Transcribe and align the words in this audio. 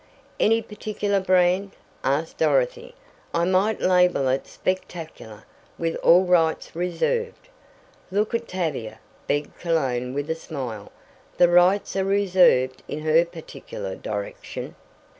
"Any 0.39 0.63
particular 0.63 1.19
brand?" 1.19 1.73
asked 2.03 2.39
Dorothy. 2.39 2.95
"I 3.35 3.45
might 3.45 3.81
label 3.81 4.27
it 4.29 4.47
'Spectacular,' 4.47 5.43
with 5.77 5.95
all 5.97 6.23
rights 6.23 6.75
reserved." 6.75 7.49
"Look 8.09 8.33
at 8.33 8.47
Tavia," 8.47 8.99
begged 9.27 9.59
Cologne 9.59 10.15
with 10.15 10.31
a 10.31 10.33
smile. 10.33 10.91
"The 11.37 11.49
rights 11.49 11.95
are 11.95 12.03
'reserved' 12.03 12.81
in 12.87 13.01
her 13.01 13.23
particular 13.25 13.95
direction." 13.95 14.73